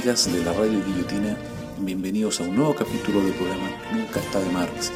[0.00, 1.36] Amigas de la radio Guillotina,
[1.80, 4.90] bienvenidos a un nuevo capítulo del programa Nunca está de más,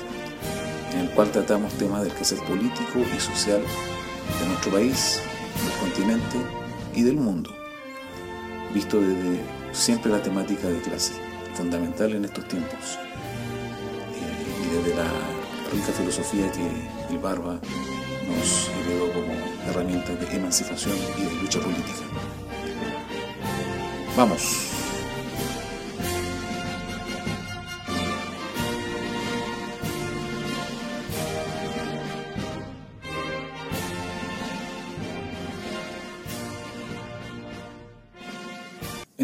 [0.95, 5.21] en el cual tratamos temas del quehacer político y social de nuestro país,
[5.63, 6.39] del continente
[6.95, 7.51] y del mundo,
[8.73, 11.13] visto desde siempre la temática de clase,
[11.55, 12.99] fundamental en estos tiempos,
[14.15, 15.11] eh, y desde la
[15.71, 17.61] rica filosofía que el Barba
[18.27, 19.35] nos heredó como
[19.69, 22.05] herramienta de emancipación y de lucha política.
[24.17, 24.74] Vamos.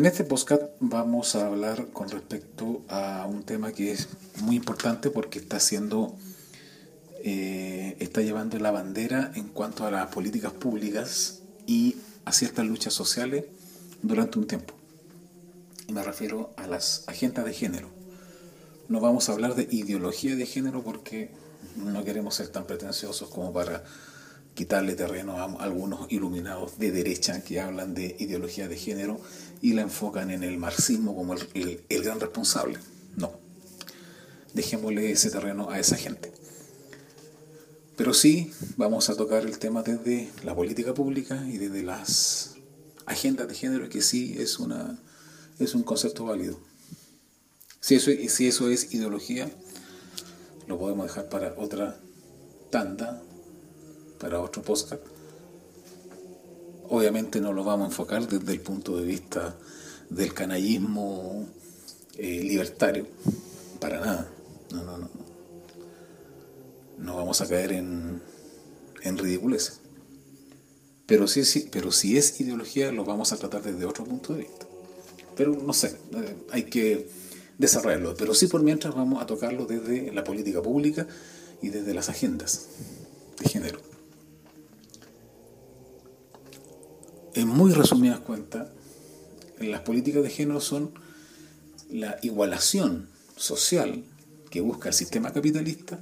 [0.01, 4.09] En este podcast vamos a hablar con respecto a un tema que es
[4.41, 6.17] muy importante porque está siendo
[7.23, 12.95] eh, está llevando la bandera en cuanto a las políticas públicas y a ciertas luchas
[12.95, 13.45] sociales
[14.01, 14.73] durante un tiempo.
[15.87, 17.91] Y me refiero a las agendas de género.
[18.89, 21.31] No vamos a hablar de ideología de género porque
[21.77, 23.85] no queremos ser tan pretenciosos como para
[24.61, 29.19] quitarle terreno a algunos iluminados de derecha que hablan de ideología de género
[29.63, 32.79] y la enfocan en el marxismo como el, gran responsable.
[33.17, 33.33] No.
[34.53, 36.31] Dejémosle ese terreno a esa gente.
[37.97, 42.57] Pero sí vamos a tocar el tema desde la política pública y desde las
[43.07, 44.99] agendas de género, que sí es, una,
[45.59, 46.61] es un concepto válido.
[47.81, 49.51] Si eso, si eso es ideología,
[50.67, 51.99] lo podemos dejar para otra
[52.69, 53.23] tanda,
[54.21, 55.03] para otro podcast.
[56.89, 59.57] Obviamente no lo vamos a enfocar desde el punto de vista
[60.09, 61.49] del canallismo
[62.17, 63.07] eh, libertario,
[63.81, 64.29] para nada.
[64.73, 65.31] No, no, no
[67.01, 68.21] no vamos a caer en,
[69.03, 69.17] en.
[71.07, 74.41] Pero si, es, pero si es ideología, lo vamos a tratar desde otro punto de
[74.41, 74.67] vista.
[75.37, 77.09] Pero no sé, eh, hay que
[77.59, 78.15] desarrollarlo.
[78.17, 81.07] Pero sí por mientras vamos a tocarlo desde la política pública
[81.63, 82.69] y desde las agendas
[83.41, 83.90] de género.
[87.35, 88.69] En muy resumidas cuentas,
[89.61, 90.93] las políticas de género son
[91.89, 94.03] la igualación social
[94.51, 96.01] que busca el sistema capitalista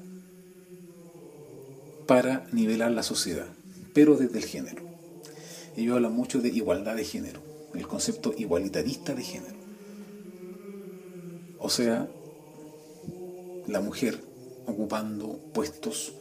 [2.06, 3.47] para nivelar la sociedad,
[3.93, 4.83] pero desde el género.
[5.77, 7.43] Ellos hablan mucho de igualdad de género,
[7.75, 9.59] el concepto igualitarista de género.
[11.59, 12.09] O sea,
[13.67, 14.19] la mujer
[14.67, 16.15] ocupando puestos,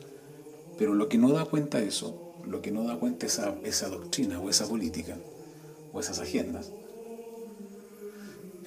[0.77, 4.39] pero lo que no da cuenta eso, lo que no da cuenta esa, esa doctrina
[4.39, 5.17] o esa política
[5.93, 6.71] o esas agendas,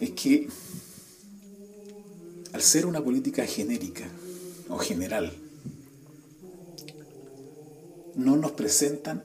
[0.01, 0.49] es que
[2.53, 4.09] al ser una política genérica
[4.69, 5.33] o general,
[8.15, 9.25] no nos presentan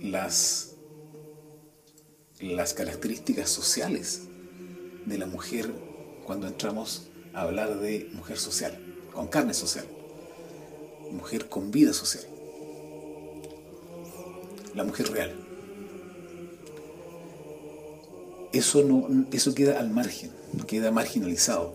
[0.00, 0.72] las,
[2.40, 4.22] las características sociales
[5.06, 5.70] de la mujer
[6.24, 8.78] cuando entramos a hablar de mujer social,
[9.12, 9.86] con carne social,
[11.10, 12.24] mujer con vida social,
[14.74, 15.34] la mujer real.
[18.52, 20.30] Eso, no, eso queda al margen,
[20.66, 21.74] queda marginalizado.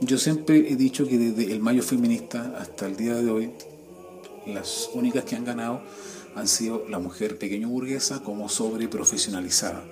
[0.00, 3.50] Yo siempre he dicho que desde el mayo feminista hasta el día de hoy,
[4.46, 5.82] las únicas que han ganado
[6.34, 9.84] han sido la mujer pequeño burguesa como sobreprofesionalizada,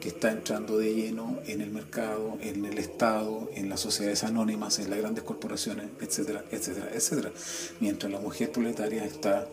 [0.00, 4.78] que está entrando de lleno en el mercado, en el Estado, en las sociedades anónimas,
[4.78, 7.32] en las grandes corporaciones, etcétera, etcétera, etcétera.
[7.80, 9.46] Mientras la mujer proletaria está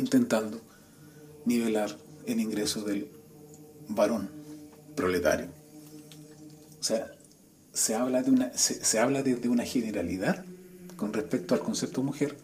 [0.00, 0.60] intentando
[1.44, 1.96] nivelar
[2.26, 3.08] el ingreso del
[3.88, 4.28] varón
[4.94, 5.48] proletario.
[6.80, 7.12] O sea,
[7.72, 10.44] se habla, de una, se, habla de, una generalidad
[10.96, 12.36] con respecto al concepto mujer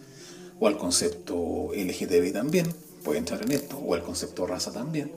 [0.61, 2.67] o al concepto LGTB también,
[3.05, 5.13] puede entrar en esto, o al concepto raza también,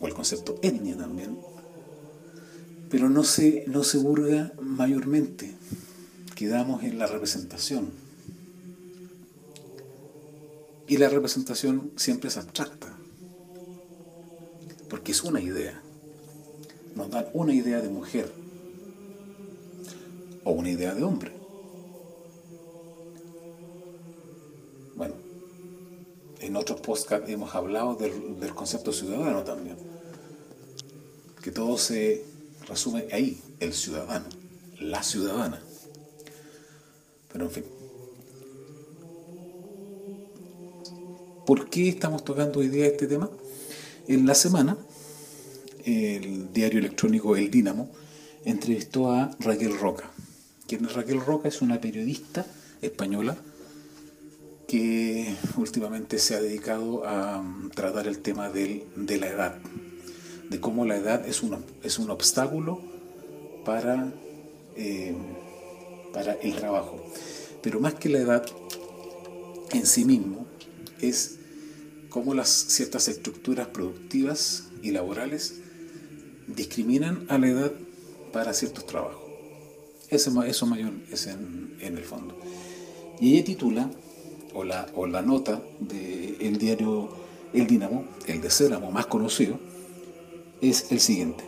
[0.00, 1.38] o al concepto etnia también,
[2.90, 5.52] pero no se, no se burga mayormente,
[6.34, 7.92] quedamos en la representación.
[10.86, 12.94] Y la representación siempre es abstracta,
[14.90, 15.80] porque es una idea.
[16.94, 18.30] Nos dan una idea de mujer,
[20.44, 21.32] o una idea de hombre.
[24.94, 25.14] Bueno,
[26.40, 29.76] en otros podcasts hemos hablado del, concepto ciudadano también,
[31.42, 32.24] que todo se
[32.68, 34.26] resume ahí, el ciudadano,
[34.80, 35.62] la ciudadana.
[37.32, 37.73] Pero en fin.
[41.46, 43.28] ¿Por qué estamos tocando hoy día este tema?
[44.08, 44.76] En la semana,
[45.84, 47.90] el diario electrónico El Dínamo
[48.44, 50.10] entrevistó a Raquel Roca.
[50.94, 52.46] Raquel Roca es una periodista
[52.82, 53.36] española
[54.66, 59.58] que últimamente se ha dedicado a mm, tratar el tema de la edad
[60.48, 62.80] de cómo la edad es un, obstáculo
[64.76, 65.14] eh,
[66.12, 67.04] para el trabajo.
[67.62, 68.46] Pero más que la edad
[69.72, 70.46] en sí mismo,
[71.08, 71.36] es
[72.08, 75.54] cómo las ciertas estructuras productivas y laborales
[76.46, 77.72] discriminan a la edad
[78.32, 79.22] para ciertos trabajos.
[80.10, 82.38] Eso, eso mayor es en, en el fondo.
[83.20, 83.90] Y ella titula,
[84.54, 87.08] o la, o la nota del diario
[87.52, 89.58] El Dinamo, el de Céramo más conocido,
[90.60, 91.44] es el siguiente.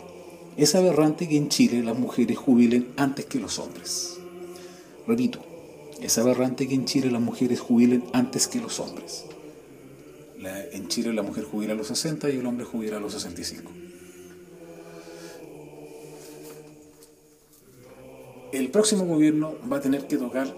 [0.56, 4.18] Es aberrante que en Chile las mujeres jubilen antes que los hombres.
[5.06, 5.40] Repito,
[6.00, 9.24] es aberrante que en Chile las mujeres jubilen antes que los hombres.
[10.38, 13.70] En Chile la mujer jubila a los 60 y el hombre jubila a los 65.
[18.52, 20.52] El próximo gobierno va a tener que tocar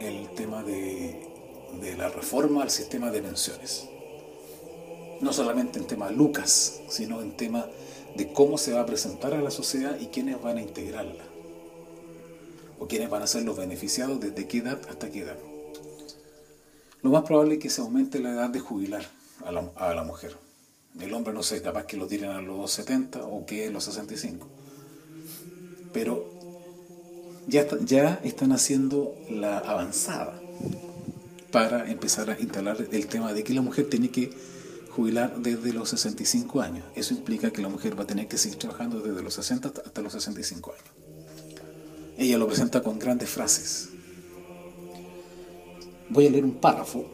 [0.00, 1.28] el tema de,
[1.80, 3.88] de la reforma al sistema de pensiones
[5.20, 7.66] no solamente en tema Lucas, sino en tema
[8.14, 11.24] de cómo se va a presentar a la sociedad y quiénes van a integrarla.
[12.78, 15.38] O quiénes van a ser los beneficiados desde qué edad hasta qué edad.
[17.04, 19.04] Lo más probable es que se aumente la edad de jubilar
[19.44, 20.34] a la, mujer.
[20.98, 23.84] El hombre no sé, capaz que lo tiren a los 70 o que a los
[23.84, 24.48] 65.
[25.92, 26.24] Pero
[27.46, 30.40] ya, ya están haciendo la avanzada
[31.52, 34.32] para empezar a instalar el tema de que la mujer tiene que
[34.88, 36.86] jubilar desde los 65 años.
[36.94, 40.00] Eso implica que la mujer va a tener que seguir trabajando desde los 60 hasta
[40.00, 40.88] los 65 años.
[42.16, 43.90] Ella lo presenta con grandes frases.
[46.10, 47.04] Voy a leer un párrafo,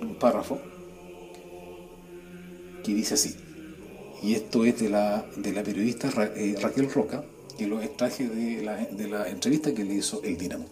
[0.00, 0.60] un párrafo
[2.84, 3.36] que dice así,
[4.22, 7.24] y esto es de la, de la periodista eh, Raquel Roca,
[7.58, 10.66] que lo extraje de la, de la entrevista que le hizo el Dinamo.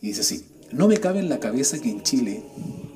[0.00, 2.42] Y dice así, no me cabe en la cabeza que en Chile,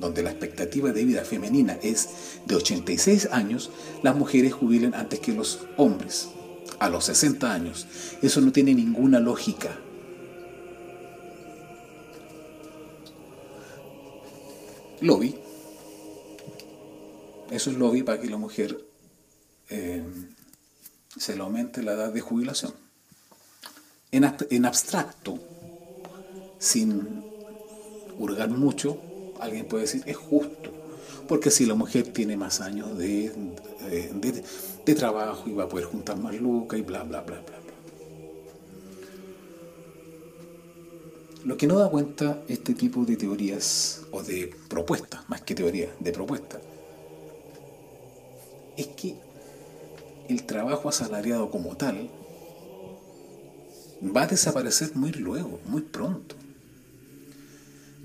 [0.01, 2.09] donde la expectativa de vida femenina es
[2.47, 3.71] de 86 años,
[4.03, 6.29] las mujeres jubilen antes que los hombres,
[6.79, 7.87] a los 60 años.
[8.23, 9.79] Eso no tiene ninguna lógica.
[15.01, 15.39] Lobby.
[17.51, 18.77] Eso es lobby para que la mujer
[19.69, 20.05] eh,
[21.17, 22.75] se le aumente la edad de jubilación.
[24.11, 25.39] En, abstracto,
[26.59, 27.23] sin
[28.19, 28.99] hurgar mucho,
[29.41, 30.73] alguien puede decir, es justo.
[31.29, 33.33] Porque si la mujer tiene más años de,
[34.85, 37.56] de, trabajo y va a poder juntar más lucas y bla, bla, bla, bla,
[41.47, 45.91] Lo que no da cuenta este tipo de teorías, o de propuestas, más que teorías,
[46.01, 46.61] de propuestas,
[48.77, 49.15] es que
[50.29, 52.11] el trabajo asalariado como tal
[54.05, 56.35] va a desaparecer muy luego, muy pronto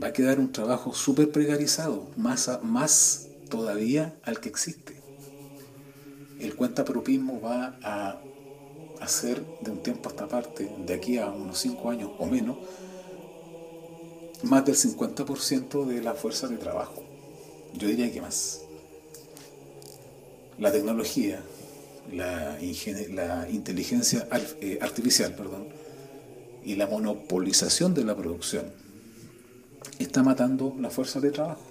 [0.01, 5.01] va a quedar un trabajo súper precarizado, más, más todavía al que existe.
[6.39, 8.21] El cuentapropismo va a
[8.99, 12.57] hacer de un tiempo a esta parte, de aquí a unos 5 años o menos,
[14.43, 17.03] más del 50% de la fuerza de trabajo.
[17.73, 18.61] Yo diría que más.
[20.57, 21.41] La tecnología,
[22.11, 24.27] la, inteligencia
[24.61, 25.67] eh, artificial, perdón,
[26.63, 28.71] y la monopolización de la producción
[29.97, 31.65] está matando la fuerza de trabajo.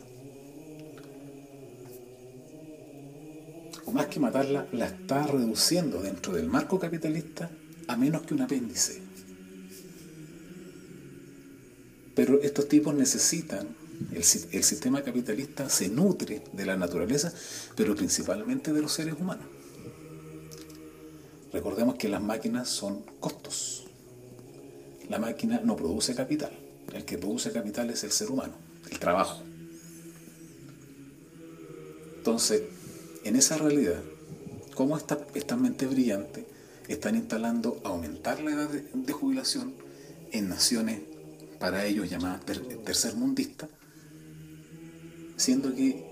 [3.87, 7.50] O más que matarla, la está reduciendo dentro del marco capitalista
[7.88, 9.10] a menos que un apéndice.
[12.14, 13.69] Pero estos tipos necesitan,
[14.12, 17.33] el, sistema capitalista se nutre de la naturaleza,
[17.76, 19.47] pero principalmente de los seres humanos.
[21.52, 23.87] Recordemos que las máquinas son costos.
[25.09, 26.52] La máquina no produce capital.
[26.93, 28.55] El que produce capital es el ser humano,
[28.90, 29.43] el trabajo.
[32.17, 32.62] Entonces,
[33.25, 34.02] en esa realidad,
[34.75, 36.47] ¿cómo esta, esta mente brillante
[36.88, 39.75] están instalando aumentar la edad de, jubilación
[40.33, 41.00] en naciones
[41.61, 42.40] para ellos llamadas
[42.85, 43.69] tercermundistas,
[45.37, 46.11] siendo que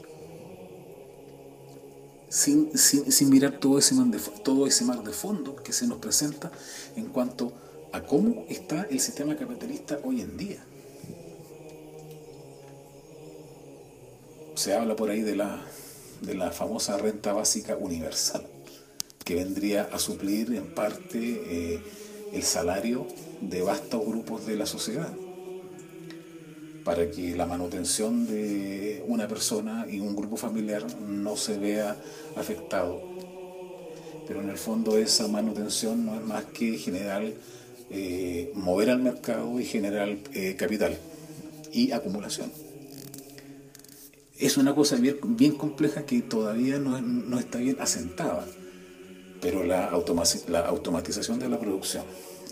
[2.28, 3.95] sin, sin, mirar todo ese,
[4.45, 6.52] todo ese mar de fondo que se nos presenta
[6.95, 7.52] en cuanto
[7.93, 10.62] a cómo está el sistema capitalista hoy en día.
[14.55, 15.64] Se habla por ahí de la,
[16.21, 18.47] de la famosa renta básica universal,
[19.25, 21.83] que vendría a suplir en parte eh,
[22.35, 23.07] el salario
[23.40, 25.11] de vastos grupos de la sociedad,
[26.88, 31.95] para que la manutención de una persona y un grupo familiar no se vea
[32.35, 33.02] afectado.
[34.26, 37.25] Pero en el fondo esa manutención no es más que generar
[37.90, 40.97] eh, mover al mercado y generar eh, capital
[41.75, 42.50] y acumulación.
[44.38, 48.47] es una cosa bien, bien compleja que todavía no, no, está bien asentada.
[49.42, 49.90] Pero la,
[50.49, 52.04] la automatización de la producción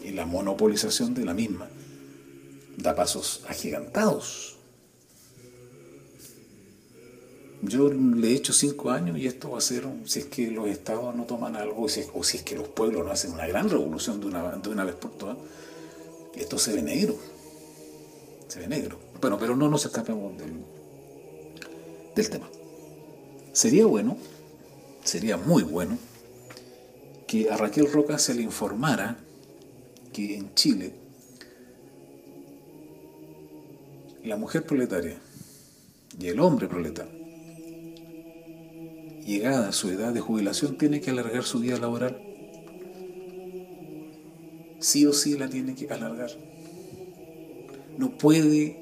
[0.04, 1.70] y la monopolización de la misma
[2.76, 4.56] da pasos agigantados.
[7.62, 10.68] Yo le he hecho cinco años y esto va a ser, si es que los
[10.68, 14.20] estados no toman algo, o si es, que los pueblos no hacen una gran revolución
[14.20, 15.38] de una, de una vez por todas,
[16.34, 17.16] esto se ve negro.
[18.48, 18.98] Se ve negro.
[19.20, 20.52] Bueno, pero no nos escapemos del,
[22.14, 22.48] del tema.
[23.52, 24.18] Sería bueno,
[25.02, 25.98] sería muy bueno,
[27.26, 29.16] que a Raquel Roca se le informara
[30.12, 31.05] que en Chile
[34.26, 35.16] la mujer proletaria
[36.18, 37.12] y el hombre proletario,
[39.24, 42.20] llegada a su edad de jubilación, tiene que alargar su vida laboral.
[44.80, 46.30] Sí o sí la tiene que alargar.
[47.98, 48.76] No puede,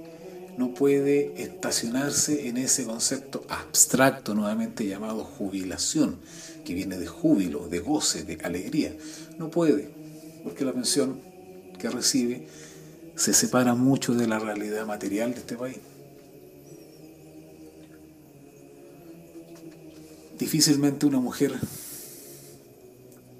[0.58, 6.18] no puede estacionarse en ese concepto abstracto nuevamente llamado jubilación,
[6.64, 8.96] que viene de júbilo, de goce, de alegría.
[9.38, 9.90] No puede,
[10.42, 11.20] porque la pensión
[11.78, 12.46] que recibe
[13.16, 15.78] se separa mucho de la realidad material de este país.
[20.38, 21.52] Difícilmente una mujer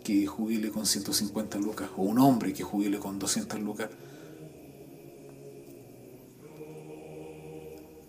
[0.05, 3.91] que jubile con 150 lucas o un hombre que jubile con 200 lucas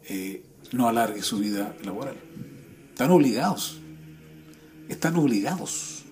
[0.07, 2.15] eh, no alargue su vida laboral.
[2.89, 3.79] Están obligados.
[4.87, 6.03] Están obligados.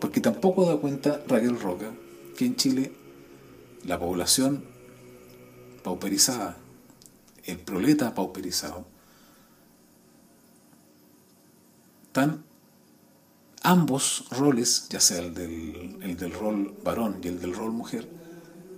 [0.00, 1.92] Porque tampoco da cuenta Raquel Roca
[2.42, 2.92] que en Chile
[3.84, 4.64] la población
[5.84, 6.56] pauperizada,
[7.44, 8.84] el proleta pauperizado,
[12.06, 12.42] están
[13.62, 18.08] ambos roles, ya sea el del, el del rol varón y el del rol mujer,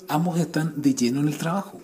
[0.09, 1.81] ambos están de lleno en el trabajo.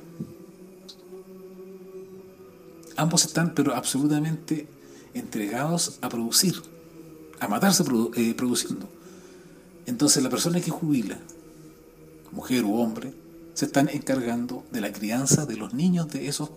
[2.97, 4.69] Ambos están, pero absolutamente
[5.15, 6.61] entregados a producir,
[7.41, 7.85] a matarse
[8.17, 8.87] eh, produciendo.
[9.87, 11.19] Entonces la persona que jubila
[12.33, 13.13] mujer u hombre,
[13.55, 16.51] se están encargando de la crianza de los niños de esos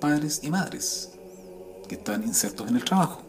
[0.00, 1.10] padres y madres
[1.88, 3.22] que están insertos en el trabajo.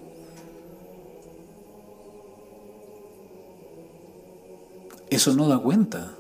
[5.10, 6.16] Eso no da cuenta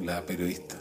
[0.00, 0.76] la periodista.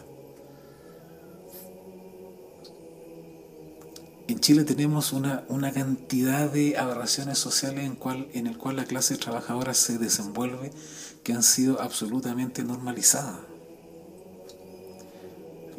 [4.28, 8.86] En Chile tenemos una, una cantidad de aberraciones sociales en, cual, en el cual la
[8.86, 10.72] clase trabajadora se desenvuelve
[11.24, 13.51] que han sido absolutamente normalizadas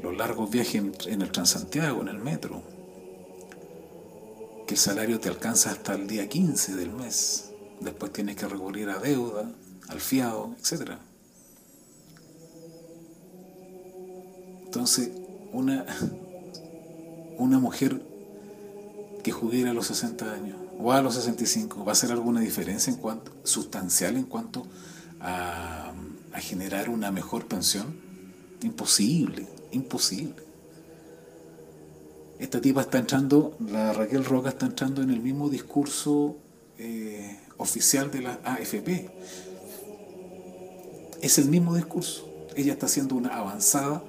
[0.03, 2.63] los largos viajes en el Transantiago, en el metro,
[4.67, 8.89] que el salario te alcanza hasta el día 15 del mes, después tienes que recurrir
[8.91, 9.51] a deuda,
[9.89, 10.93] al fiado, etc.
[14.65, 15.11] Entonces,
[15.53, 15.85] una,
[17.39, 18.03] una mujer
[19.23, 22.93] que jubila a los 60 años o a los 65, ¿va a hacer alguna diferencia
[22.93, 24.67] en cuanto, sustancial en cuanto
[25.21, 25.93] a,
[26.33, 27.95] a generar una mejor pensión?
[28.63, 29.47] Imposible.
[29.73, 30.43] Imposible.
[32.39, 36.37] Esta tipa está entrando, la Raquel Roca está entrando en el mismo discurso
[36.79, 39.11] eh, oficial de la AFP.
[41.21, 42.29] Es el mismo discurso.
[42.57, 44.03] Ella está haciendo una avanzada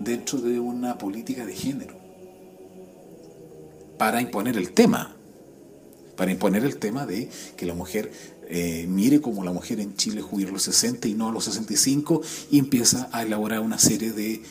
[0.00, 1.96] dentro de una política de género
[3.96, 5.16] para imponer el tema,
[6.16, 8.12] para imponer el tema de que la mujer
[8.48, 11.44] eh, mire como la mujer en Chile jubila a los 60 y no a los
[11.44, 14.42] 65 y empieza a elaborar una serie de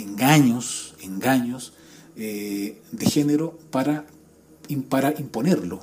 [0.00, 1.72] engaños, engaños
[2.14, 4.04] eh, de género para,
[4.90, 5.80] para imponerlo,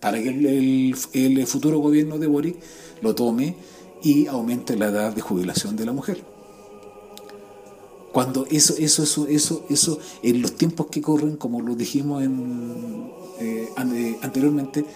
[0.00, 2.56] para que el, futuro gobierno de Boric
[3.02, 3.54] lo tome
[4.02, 6.24] y aumente la edad de jubilación de la mujer.
[8.14, 13.10] Cuando eso, eso, eso, eso, eso, en los tiempos que corren, como lo dijimos en,
[13.38, 13.68] eh,
[14.22, 14.86] anteriormente,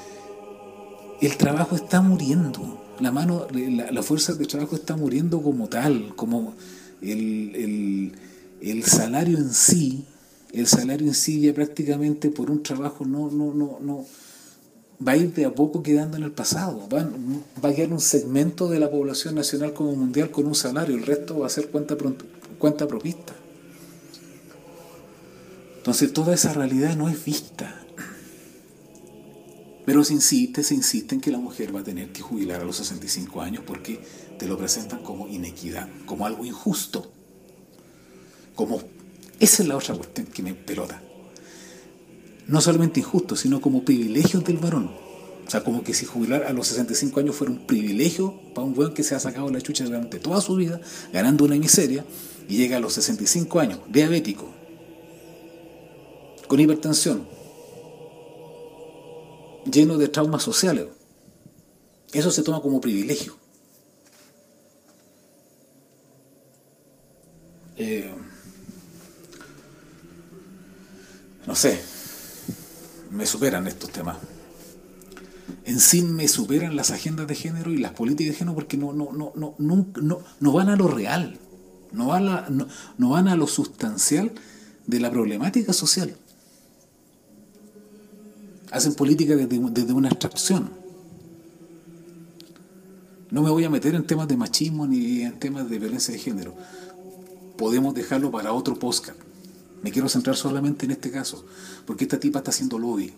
[1.20, 2.78] el trabajo está muriendo.
[3.00, 6.54] La mano, la, la fuerza de trabajo está muriendo como tal, como
[7.02, 8.12] el,
[8.84, 10.04] salario en sí,
[10.52, 14.06] el salario en sí ya prácticamente por un trabajo no, no, no, no
[15.06, 16.88] va a ir de a poco quedando en el pasado.
[16.92, 17.08] Va,
[17.64, 21.06] va a quedar un segmento de la población nacional como mundial con un salario, el
[21.06, 21.96] resto va a ser cuenta,
[22.58, 23.34] cuenta propista.
[25.78, 27.79] Entonces toda esa realidad no es vista.
[29.90, 32.64] Pero se insiste, se insiste en que la mujer va a tener que jubilar a
[32.64, 34.00] los 65 años porque
[34.38, 37.10] te lo presentan como inequidad, como algo injusto.
[38.54, 38.80] Como,
[39.40, 41.02] esa es la otra cuestión que me pelota.
[42.46, 44.92] No solamente injusto, sino como privilegio del varón.
[45.44, 48.74] O sea, como que si jubilar a los 65 años fuera un privilegio para un
[48.74, 50.80] buen que se ha sacado la chucha durante toda su vida,
[51.12, 52.04] ganando una miseria,
[52.48, 54.50] y llega a los 65 años, diabético,
[56.46, 57.39] con hipertensión,
[59.64, 60.86] lleno de traumas sociales.
[62.12, 63.36] Eso se toma como privilegio.
[67.76, 68.12] Eh,
[71.46, 71.80] no sé,
[73.10, 74.18] me superan estos temas.
[75.64, 78.92] En sí me superan las agendas de género y las políticas de género porque no,
[78.92, 81.38] no, no, no, no, no van a lo real,
[81.92, 82.48] no van a,
[82.98, 84.32] no van a lo sustancial
[84.86, 86.16] de la problemática social.
[88.70, 90.70] Hacen política desde, una abstracción.
[93.30, 96.20] No me voy a meter en temas de machismo ni en temas de violencia de
[96.20, 96.54] género.
[97.56, 99.18] Podemos dejarlo para otro podcast.
[99.82, 101.44] Me quiero centrar solamente en este caso,
[101.86, 103.12] porque esta tipa está haciendo lobby.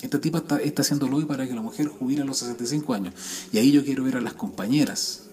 [0.00, 3.14] Esta tipa está, está haciendo lobby para que la mujer jubile a los 65 años.
[3.52, 5.24] Y ahí yo quiero ver a las compañeras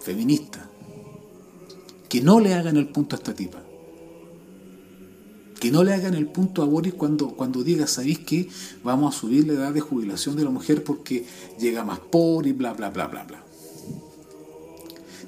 [0.00, 0.64] feministas
[2.08, 3.65] que no le hagan el punto a esta tipa.
[5.66, 8.48] Que no le hagan el punto a Boris cuando, cuando diga, ¿sabéis que
[8.84, 11.26] vamos a subir la edad de jubilación de la mujer porque
[11.58, 13.42] llega más pobre y bla, bla, bla, bla, bla?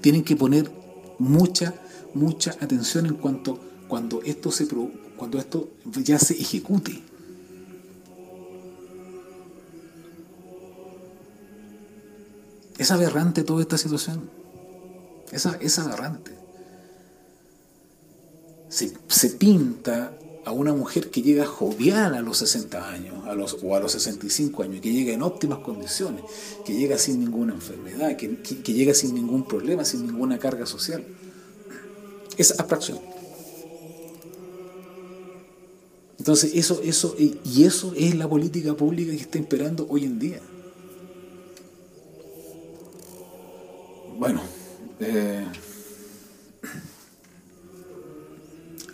[0.00, 0.70] Tienen que poner
[1.18, 1.74] mucha,
[2.14, 4.68] mucha atención en cuanto cuando esto, se,
[5.16, 5.70] cuando esto
[6.04, 7.02] ya se ejecute.
[12.78, 14.30] Es aberrante toda esta situación.
[15.32, 16.38] Es, es aberrante
[18.68, 20.12] se, pinta
[20.48, 23.92] a una mujer que llega jovial a los 60 años a los, o a los
[23.92, 26.24] 65 años, que llega en óptimas condiciones,
[26.64, 28.28] que llega sin ninguna enfermedad, que,
[28.72, 31.04] llega sin ningún problema, sin ninguna carga social.
[32.38, 32.98] Es abstracción.
[36.18, 40.40] Entonces, eso, eso, y eso es la política pública que está imperando hoy en día.
[44.18, 44.40] Bueno,
[45.00, 45.44] eh,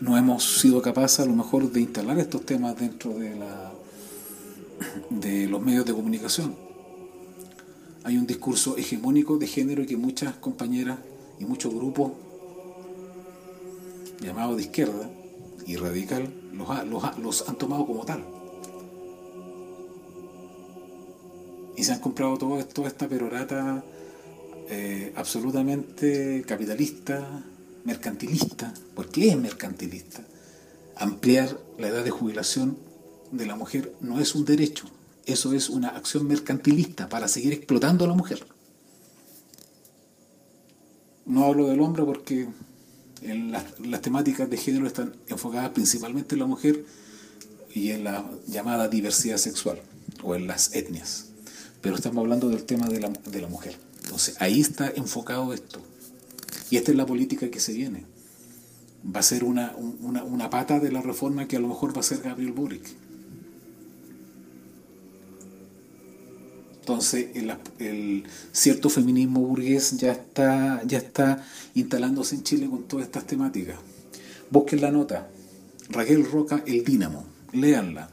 [0.04, 3.72] no hemos sido capaces a lo mejor de instalar estos temas dentro de, la,
[5.08, 6.54] de los medios de comunicación.
[8.02, 10.98] Hay un discurso hegemónico de género que muchas compañeras
[11.40, 12.12] y muchos grupos
[14.20, 15.08] llamados de izquierda
[15.66, 16.68] y radical los,
[17.16, 18.26] los, han tomado como tal.
[21.78, 23.82] Y se han comprado todo, toda esta perorata
[24.68, 27.42] eh, absolutamente capitalista,
[27.85, 30.23] mercantilista, porque es mercantilista.
[30.97, 32.79] Ampliar la edad de jubilación
[33.31, 34.87] de la mujer no es un derecho,
[35.27, 38.47] eso es una acción mercantilista para seguir explotando a la mujer.
[41.27, 42.49] No hablo del hombre porque
[43.23, 46.85] las, temáticas de género están enfocadas principalmente en la mujer
[47.73, 49.81] y en la llamada diversidad sexual
[50.23, 51.27] o en las etnias.
[51.81, 53.77] Pero estamos hablando del tema de la, de la mujer.
[54.03, 55.81] Entonces ahí está enfocado esto.
[56.70, 58.05] Y esta es la política que se viene.
[59.05, 59.70] Va a ser una,
[60.50, 62.85] pata de la reforma que a lo mejor va a ser Gabriel Boric.
[66.81, 67.29] Entonces,
[67.79, 73.77] el, cierto feminismo burgués ya está, ya está instalándose en Chile con todas estas temáticas.
[74.50, 75.29] Busquen la nota.
[75.90, 77.24] Raquel Roca, El Dínamo.
[77.53, 78.11] Léanla.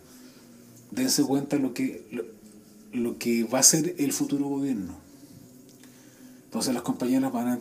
[0.92, 2.06] Dense cuenta lo que,
[2.92, 5.11] lo que va a ser el futuro gobierno.
[6.52, 7.60] Entonces las compañeras van a,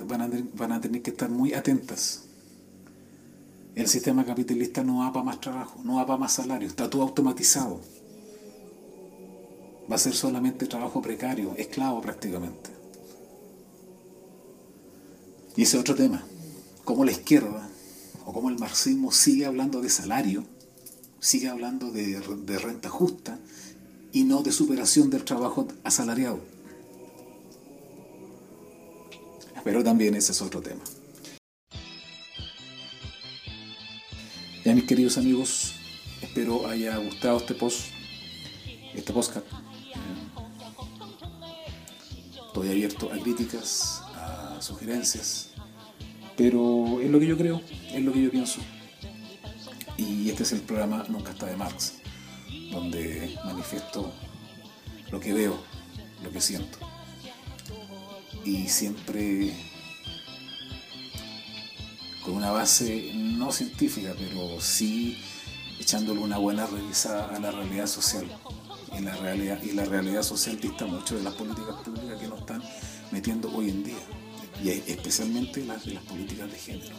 [0.57, 2.25] van a, tener que estar muy atentas.
[3.77, 7.03] El sistema capitalista no va para más trabajo, no va para más salario, está todo
[7.03, 7.81] automatizado.
[9.89, 12.71] Va a ser solamente trabajo precario, esclavo prácticamente.
[15.55, 16.25] Y ese otro tema,
[16.83, 17.69] cómo la izquierda
[18.27, 20.43] o cómo el marxismo sigue hablando de salario,
[21.21, 23.39] sigue hablando de renta justa
[24.11, 26.41] y no de superación del trabajo asalariado.
[29.65, 30.83] Pero también ese es otro tema.
[34.65, 35.75] Ya mis queridos amigos,
[36.21, 37.87] espero haya gustado este post,
[38.95, 39.47] este podcast.
[42.47, 45.51] Estoy abierto a críticas, a sugerencias,
[46.37, 48.61] pero es lo que yo creo, es lo que yo pienso.
[49.97, 51.95] Y este es el programa Nunca está de Marx,
[52.71, 54.13] donde manifiesto
[55.11, 55.57] lo que veo,
[56.23, 56.79] lo que siento
[58.45, 59.55] y siempre
[62.25, 65.19] con una base no científica, pero sí
[65.79, 68.27] echándole una buena revisada a la realidad social.
[68.97, 72.41] Y la realidad, y la realidad social dista mucho de las políticas públicas que nos
[72.41, 72.63] están
[73.13, 74.03] metiendo hoy en día,
[74.63, 76.97] y especialmente las de las políticas de género.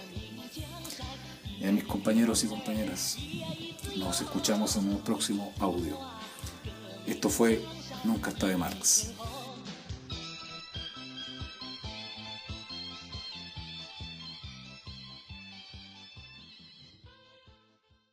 [1.68, 3.18] A mis compañeros y compañeras,
[3.98, 6.00] nos escuchamos en un próximo audio.
[7.06, 7.64] Esto fue
[8.04, 9.12] Nunca está de Marx.